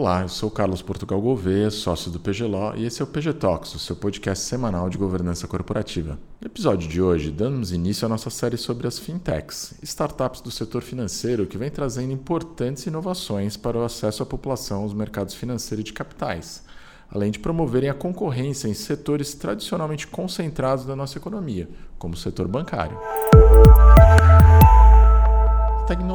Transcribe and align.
Olá, 0.00 0.22
eu 0.22 0.30
sou 0.30 0.50
Carlos 0.50 0.80
Portugal 0.80 1.20
Gouveia, 1.20 1.70
sócio 1.70 2.10
do 2.10 2.18
PGLO, 2.18 2.74
e 2.74 2.86
esse 2.86 3.02
é 3.02 3.04
o 3.04 3.06
PG 3.06 3.34
Talks, 3.34 3.74
o 3.74 3.78
seu 3.78 3.94
podcast 3.94 4.42
semanal 4.46 4.88
de 4.88 4.96
governança 4.96 5.46
corporativa. 5.46 6.18
No 6.40 6.46
episódio 6.46 6.88
de 6.88 7.02
hoje, 7.02 7.30
damos 7.30 7.70
início 7.70 8.06
à 8.06 8.08
nossa 8.08 8.30
série 8.30 8.56
sobre 8.56 8.86
as 8.88 8.98
fintechs, 8.98 9.74
startups 9.82 10.40
do 10.40 10.50
setor 10.50 10.80
financeiro 10.80 11.46
que 11.46 11.58
vem 11.58 11.70
trazendo 11.70 12.14
importantes 12.14 12.86
inovações 12.86 13.58
para 13.58 13.76
o 13.76 13.84
acesso 13.84 14.22
à 14.22 14.26
população 14.26 14.84
aos 14.84 14.94
mercados 14.94 15.34
financeiros 15.34 15.84
de 15.84 15.92
capitais, 15.92 16.64
além 17.10 17.30
de 17.30 17.38
promoverem 17.38 17.90
a 17.90 17.94
concorrência 17.94 18.68
em 18.68 18.74
setores 18.74 19.34
tradicionalmente 19.34 20.06
concentrados 20.06 20.86
da 20.86 20.96
nossa 20.96 21.18
economia, 21.18 21.68
como 21.98 22.14
o 22.14 22.16
setor 22.16 22.48
bancário 22.48 22.98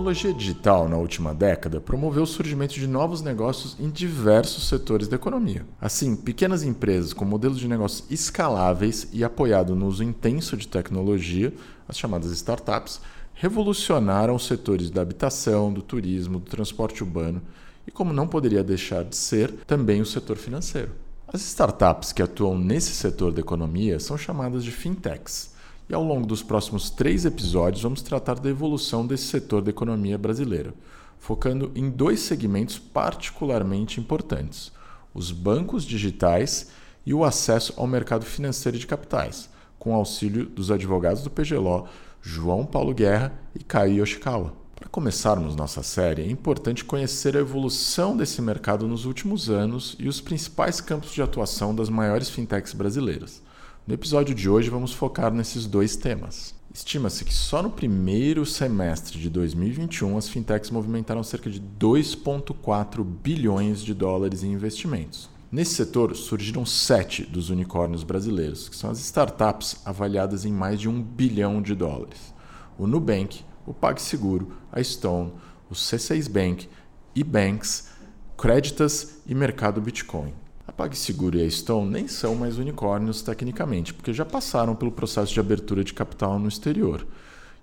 tecnologia 0.05 0.33
digital 0.33 0.87
na 0.87 0.97
última 0.97 1.33
década 1.33 1.81
promoveu 1.81 2.21
o 2.21 2.27
surgimento 2.27 2.75
de 2.75 2.85
novos 2.85 3.23
negócios 3.23 3.75
em 3.79 3.89
diversos 3.89 4.67
setores 4.67 5.07
da 5.07 5.15
economia. 5.15 5.65
Assim, 5.81 6.15
pequenas 6.15 6.61
empresas 6.61 7.11
com 7.11 7.25
modelos 7.25 7.57
de 7.57 7.67
negócios 7.67 8.05
escaláveis 8.11 9.07
e 9.11 9.23
apoiado 9.23 9.75
no 9.75 9.87
uso 9.87 10.03
intenso 10.03 10.55
de 10.55 10.67
tecnologia, 10.67 11.51
as 11.89 11.97
chamadas 11.97 12.29
startups, 12.31 13.01
revolucionaram 13.33 14.35
os 14.35 14.45
setores 14.45 14.91
da 14.91 15.01
habitação, 15.01 15.73
do 15.73 15.81
turismo, 15.81 16.37
do 16.37 16.51
transporte 16.51 17.03
urbano 17.03 17.41
e, 17.87 17.89
como 17.89 18.13
não 18.13 18.27
poderia 18.27 18.63
deixar 18.63 19.03
de 19.03 19.15
ser, 19.15 19.51
também 19.65 20.01
o 20.01 20.05
setor 20.05 20.37
financeiro. 20.37 20.91
As 21.27 21.41
startups 21.41 22.13
que 22.13 22.21
atuam 22.21 22.59
nesse 22.59 22.91
setor 22.91 23.31
da 23.31 23.41
economia 23.41 23.99
são 23.99 24.15
chamadas 24.15 24.63
de 24.63 24.69
fintechs 24.69 25.54
e 25.89 25.93
ao 25.93 26.03
longo 26.03 26.25
dos 26.25 26.41
próximos 26.41 26.89
três 26.89 27.25
episódios 27.25 27.83
vamos 27.83 28.01
tratar 28.01 28.39
da 28.39 28.49
evolução 28.49 29.05
desse 29.05 29.25
setor 29.25 29.61
da 29.61 29.69
economia 29.69 30.17
brasileira, 30.17 30.73
focando 31.17 31.71
em 31.75 31.89
dois 31.89 32.21
segmentos 32.21 32.77
particularmente 32.77 33.99
importantes: 33.99 34.71
os 35.13 35.31
bancos 35.31 35.83
digitais 35.83 36.71
e 37.05 37.13
o 37.13 37.23
acesso 37.23 37.73
ao 37.77 37.87
mercado 37.87 38.25
financeiro 38.25 38.77
de 38.77 38.87
capitais, 38.87 39.49
com 39.77 39.93
auxílio 39.93 40.45
dos 40.45 40.71
advogados 40.71 41.21
do 41.21 41.29
PGLO, 41.29 41.87
João 42.21 42.65
Paulo 42.65 42.93
Guerra 42.93 43.31
e 43.53 43.63
Kai 43.63 43.99
Yoshikawa. 43.99 44.53
Para 44.75 44.89
começarmos 44.89 45.55
nossa 45.55 45.81
série, 45.83 46.23
é 46.23 46.29
importante 46.29 46.83
conhecer 46.83 47.37
a 47.37 47.39
evolução 47.39 48.17
desse 48.17 48.41
mercado 48.41 48.87
nos 48.87 49.05
últimos 49.05 49.49
anos 49.49 49.95
e 49.99 50.07
os 50.07 50.19
principais 50.19 50.81
campos 50.81 51.13
de 51.13 51.21
atuação 51.21 51.73
das 51.73 51.87
maiores 51.87 52.29
fintechs 52.29 52.73
brasileiras. 52.73 53.41
No 53.87 53.93
episódio 53.93 54.33
de 54.33 54.49
hoje, 54.49 54.67
vamos 54.67 54.93
focar 54.93 55.31
nesses 55.31 55.67
dois 55.67 55.95
temas. 55.95 56.55
Estima-se 56.73 57.23
que 57.23 57.31
só 57.31 57.61
no 57.61 57.69
primeiro 57.69 58.43
semestre 58.43 59.19
de 59.19 59.29
2021 59.29 60.17
as 60.17 60.27
fintechs 60.27 60.71
movimentaram 60.71 61.21
cerca 61.21 61.51
de 61.51 61.61
2,4 61.61 63.03
bilhões 63.03 63.83
de 63.83 63.93
dólares 63.93 64.41
em 64.41 64.53
investimentos. 64.53 65.29
Nesse 65.51 65.75
setor 65.75 66.15
surgiram 66.15 66.65
sete 66.65 67.23
dos 67.25 67.51
unicórnios 67.51 68.03
brasileiros, 68.03 68.67
que 68.67 68.75
são 68.75 68.89
as 68.89 68.97
startups 68.97 69.79
avaliadas 69.85 70.45
em 70.45 70.51
mais 70.51 70.79
de 70.79 70.89
um 70.89 70.99
bilhão 70.99 71.61
de 71.61 71.75
dólares: 71.75 72.33
o 72.79 72.87
Nubank, 72.87 73.45
o 73.67 73.73
PagSeguro, 73.73 74.51
a 74.71 74.83
Stone, 74.83 75.31
o 75.69 75.75
C6 75.75 76.27
Bank, 76.27 76.67
eBanks, 77.15 77.89
Creditas 78.35 79.21
e 79.27 79.35
Mercado 79.35 79.79
Bitcoin. 79.79 80.33
A 80.67 80.71
PagSeguro 80.71 81.37
e 81.37 81.45
a 81.45 81.49
Stone 81.49 81.91
nem 81.91 82.07
são 82.07 82.35
mais 82.35 82.57
unicórnios 82.57 83.21
tecnicamente, 83.21 83.93
porque 83.93 84.13
já 84.13 84.25
passaram 84.25 84.75
pelo 84.75 84.91
processo 84.91 85.33
de 85.33 85.39
abertura 85.39 85.83
de 85.83 85.93
capital 85.93 86.39
no 86.39 86.47
exterior. 86.47 87.05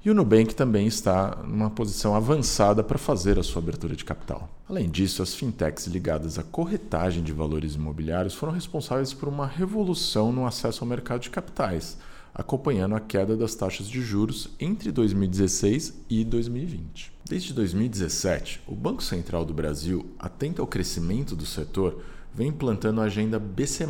E 0.05 0.11
o 0.11 0.15
Nubank 0.15 0.55
também 0.55 0.87
está 0.89 1.37
numa 1.47 1.71
posição 1.71 2.17
avançada 2.17 2.83
para 2.83 2.99
fazer 2.99 3.39
a 3.39 3.43
sua 3.43 3.63
abertura 3.63 3.95
de 3.95 4.05
capital. 4.05 4.49
Além 4.69 4.91
disso, 4.91 5.23
as 5.23 5.33
fintechs 5.33 5.87
ligadas 5.87 6.41
à 6.41 6.43
corretagem 6.43 7.23
de 7.23 7.33
valores 7.33 7.77
imobiliários 7.77 8.35
foram 8.35 8.53
responsáveis 8.53 9.13
por 9.13 9.29
uma 9.29 9.47
revolução 9.47 10.33
no 10.33 10.45
acesso 10.45 10.83
ao 10.83 10.89
mercado 10.89 11.21
de 11.21 11.31
capitais, 11.31 11.99
acompanhando 12.35 12.97
a 12.97 13.01
queda 13.01 13.37
das 13.37 13.55
taxas 13.55 13.89
de 13.89 14.01
juros 14.01 14.49
entre 14.59 14.91
2016 14.91 15.95
e 16.11 16.25
2020. 16.25 17.13
Desde 17.25 17.53
2017, 17.53 18.63
o 18.67 18.75
Banco 18.75 19.05
Central 19.05 19.45
do 19.45 19.55
Brasil, 19.55 20.05
atento 20.19 20.61
ao 20.61 20.67
crescimento 20.67 21.37
do 21.37 21.47
setor, 21.47 22.03
vem 22.35 22.49
implantando 22.49 23.01
a 23.01 23.05
agenda 23.05 23.39
BC, 23.39 23.87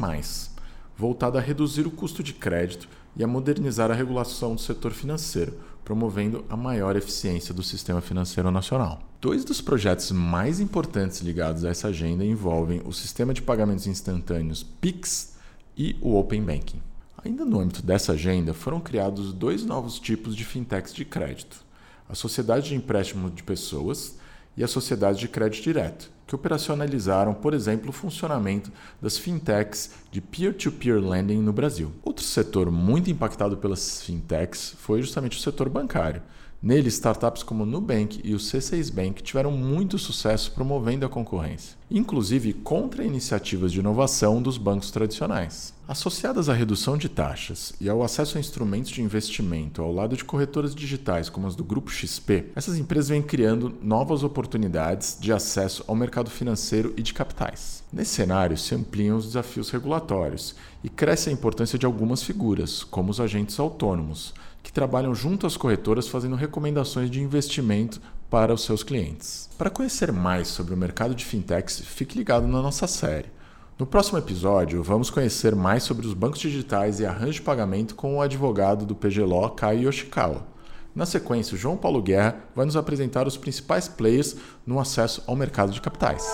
voltada 0.96 1.38
a 1.38 1.42
reduzir 1.42 1.86
o 1.86 1.90
custo 1.90 2.22
de 2.22 2.32
crédito 2.32 2.88
e 3.16 3.22
a 3.22 3.26
modernizar 3.26 3.90
a 3.90 3.94
regulação 3.94 4.54
do 4.54 4.60
setor 4.60 4.92
financeiro, 4.92 5.58
promovendo 5.84 6.44
a 6.48 6.56
maior 6.56 6.96
eficiência 6.96 7.52
do 7.52 7.62
sistema 7.62 8.00
financeiro 8.00 8.50
nacional. 8.50 9.02
Dois 9.20 9.44
dos 9.44 9.60
projetos 9.60 10.10
mais 10.10 10.60
importantes 10.60 11.20
ligados 11.20 11.64
a 11.64 11.70
essa 11.70 11.88
agenda 11.88 12.24
envolvem 12.24 12.82
o 12.84 12.92
sistema 12.92 13.34
de 13.34 13.42
pagamentos 13.42 13.86
instantâneos 13.86 14.62
PIX 14.62 15.34
e 15.76 15.96
o 16.00 16.16
Open 16.16 16.42
Banking. 16.42 16.82
Ainda 17.24 17.44
no 17.44 17.60
âmbito 17.60 17.82
dessa 17.82 18.12
agenda, 18.12 18.52
foram 18.52 18.80
criados 18.80 19.32
dois 19.32 19.64
novos 19.64 20.00
tipos 20.00 20.34
de 20.34 20.44
fintechs 20.44 20.92
de 20.92 21.04
crédito: 21.04 21.64
a 22.08 22.14
Sociedade 22.14 22.70
de 22.70 22.74
Empréstimo 22.74 23.30
de 23.30 23.42
Pessoas 23.44 24.18
e 24.56 24.64
a 24.64 24.68
Sociedade 24.68 25.20
de 25.20 25.28
Crédito 25.28 25.62
Direto, 25.62 26.10
que 26.32 26.36
operacionalizaram, 26.36 27.34
por 27.34 27.52
exemplo, 27.52 27.90
o 27.90 27.92
funcionamento 27.92 28.72
das 29.02 29.18
fintechs 29.18 29.90
de 30.10 30.18
peer-to-peer 30.18 30.98
-peer 30.98 31.10
lending 31.10 31.42
no 31.42 31.52
Brasil. 31.52 31.92
Outro 32.02 32.24
setor 32.24 32.70
muito 32.70 33.10
impactado 33.10 33.58
pelas 33.58 34.02
fintechs 34.02 34.74
foi 34.78 35.02
justamente 35.02 35.36
o 35.36 35.40
setor 35.40 35.68
bancário. 35.68 36.22
Nele, 36.62 36.90
startups 36.90 37.42
como 37.42 37.66
Nubank 37.66 38.20
e 38.22 38.36
o 38.36 38.38
C6 38.38 38.94
Bank 38.94 39.20
tiveram 39.20 39.50
muito 39.50 39.98
sucesso 39.98 40.52
promovendo 40.52 41.04
a 41.04 41.08
concorrência, 41.08 41.76
inclusive 41.90 42.52
contra 42.52 43.02
iniciativas 43.04 43.72
de 43.72 43.80
inovação 43.80 44.40
dos 44.40 44.58
bancos 44.58 44.92
tradicionais. 44.92 45.74
Associadas 45.88 46.48
à 46.48 46.54
redução 46.54 46.96
de 46.96 47.08
taxas 47.08 47.74
e 47.80 47.88
ao 47.88 48.04
acesso 48.04 48.38
a 48.38 48.40
instrumentos 48.40 48.92
de 48.92 49.02
investimento 49.02 49.82
ao 49.82 49.92
lado 49.92 50.16
de 50.16 50.24
corretoras 50.24 50.72
digitais 50.72 51.28
como 51.28 51.48
as 51.48 51.56
do 51.56 51.64
Grupo 51.64 51.90
XP, 51.90 52.44
essas 52.54 52.78
empresas 52.78 53.08
vêm 53.08 53.22
criando 53.22 53.74
novas 53.82 54.22
oportunidades 54.22 55.18
de 55.20 55.32
acesso 55.32 55.82
ao 55.88 55.96
mercado 55.96 56.30
financeiro 56.30 56.94
e 56.96 57.02
de 57.02 57.12
capitais. 57.12 57.82
Nesse 57.92 58.14
cenário, 58.14 58.56
se 58.56 58.72
ampliam 58.72 59.16
os 59.16 59.26
desafios 59.26 59.68
regulatórios 59.68 60.54
e 60.84 60.88
cresce 60.88 61.28
a 61.28 61.32
importância 61.32 61.76
de 61.76 61.86
algumas 61.86 62.22
figuras, 62.22 62.84
como 62.84 63.10
os 63.10 63.20
agentes 63.20 63.58
autônomos 63.58 64.32
que 64.62 64.72
trabalham 64.72 65.14
junto 65.14 65.46
às 65.46 65.56
corretoras 65.56 66.08
fazendo 66.08 66.36
recomendações 66.36 67.10
de 67.10 67.20
investimento 67.20 68.00
para 68.30 68.54
os 68.54 68.64
seus 68.64 68.82
clientes. 68.82 69.50
Para 69.58 69.68
conhecer 69.68 70.12
mais 70.12 70.48
sobre 70.48 70.72
o 70.72 70.76
mercado 70.76 71.14
de 71.14 71.24
fintechs, 71.24 71.80
fique 71.80 72.16
ligado 72.16 72.46
na 72.46 72.62
nossa 72.62 72.86
série. 72.86 73.30
No 73.78 73.86
próximo 73.86 74.18
episódio, 74.18 74.82
vamos 74.82 75.10
conhecer 75.10 75.56
mais 75.56 75.82
sobre 75.82 76.06
os 76.06 76.14
bancos 76.14 76.40
digitais 76.40 77.00
e 77.00 77.06
arranjo 77.06 77.32
de 77.32 77.42
pagamento 77.42 77.94
com 77.94 78.16
o 78.16 78.22
advogado 78.22 78.86
do 78.86 78.94
PGLO, 78.94 79.50
Kai 79.50 79.84
Yoshikawa. 79.84 80.46
Na 80.94 81.06
sequência, 81.06 81.56
João 81.56 81.76
Paulo 81.76 82.02
Guerra 82.02 82.36
vai 82.54 82.66
nos 82.66 82.76
apresentar 82.76 83.26
os 83.26 83.36
principais 83.36 83.88
players 83.88 84.36
no 84.66 84.78
acesso 84.78 85.22
ao 85.26 85.34
mercado 85.34 85.72
de 85.72 85.80
capitais. 85.80 86.24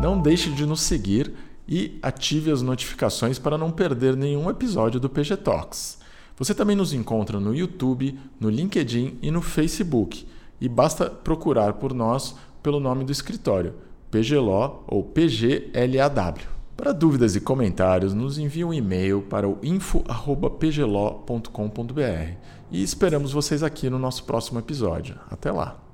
Não 0.00 0.20
deixe 0.20 0.50
de 0.50 0.66
nos 0.66 0.82
seguir 0.82 1.32
e 1.68 1.98
ative 2.02 2.50
as 2.50 2.62
notificações 2.62 3.38
para 3.38 3.58
não 3.58 3.70
perder 3.70 4.16
nenhum 4.16 4.48
episódio 4.48 4.98
do 4.98 5.10
PG 5.10 5.36
Talks. 5.36 5.98
Você 6.36 6.54
também 6.54 6.76
nos 6.76 6.92
encontra 6.92 7.38
no 7.38 7.54
YouTube, 7.54 8.18
no 8.40 8.48
LinkedIn 8.48 9.18
e 9.20 9.30
no 9.30 9.42
Facebook, 9.42 10.26
e 10.60 10.68
basta 10.68 11.10
procurar 11.10 11.74
por 11.74 11.92
nós 11.92 12.34
pelo 12.62 12.80
nome 12.80 13.04
do 13.04 13.12
escritório, 13.12 13.74
PGLO 14.10 14.84
ou 14.86 15.02
PGLAW. 15.02 16.34
Para 16.76 16.92
dúvidas 16.92 17.34
e 17.34 17.40
comentários, 17.40 18.14
nos 18.14 18.38
envie 18.38 18.64
um 18.64 18.72
e-mail 18.72 19.22
para 19.22 19.48
o 19.48 19.58
info@pglo.com.br 19.62 22.36
e 22.70 22.82
esperamos 22.82 23.32
vocês 23.32 23.64
aqui 23.64 23.90
no 23.90 23.98
nosso 23.98 24.24
próximo 24.24 24.60
episódio. 24.60 25.16
Até 25.28 25.50
lá. 25.50 25.87